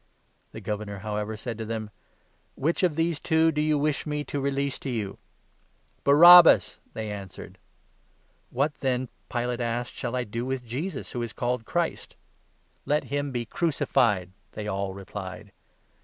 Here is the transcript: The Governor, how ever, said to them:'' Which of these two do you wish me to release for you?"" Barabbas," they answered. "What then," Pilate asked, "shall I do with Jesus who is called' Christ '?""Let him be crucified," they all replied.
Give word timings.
The 0.51 0.61
Governor, 0.61 0.97
how 1.05 1.15
ever, 1.17 1.37
said 1.37 1.59
to 1.59 1.65
them:'' 1.65 1.91
Which 2.55 2.81
of 2.81 2.95
these 2.95 3.19
two 3.19 3.51
do 3.51 3.61
you 3.61 3.77
wish 3.77 4.07
me 4.07 4.23
to 4.23 4.41
release 4.41 4.79
for 4.79 4.89
you?"" 4.89 5.19
Barabbas," 6.03 6.79
they 6.93 7.11
answered. 7.11 7.59
"What 8.49 8.73
then," 8.77 9.09
Pilate 9.29 9.61
asked, 9.61 9.93
"shall 9.93 10.15
I 10.15 10.23
do 10.23 10.43
with 10.43 10.65
Jesus 10.65 11.11
who 11.11 11.21
is 11.21 11.33
called' 11.33 11.65
Christ 11.65 12.15
'?""Let 12.87 13.03
him 13.13 13.29
be 13.31 13.45
crucified," 13.45 14.31
they 14.53 14.65
all 14.67 14.95
replied. 14.95 15.51